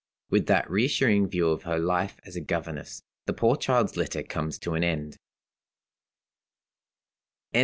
With 0.31 0.47
that 0.47 0.67
reassuring 0.67 1.27
view 1.27 1.49
of 1.49 1.61
her 1.61 1.77
life 1.77 2.19
as 2.25 2.35
a 2.35 2.41
governess, 2.41 3.03
the 3.27 3.33
poor 3.33 3.55
child's 3.55 3.95
letter 3.97 4.23
comes 4.23 4.57
to 4.57 4.73
an 4.73 4.83
end. 4.83 5.19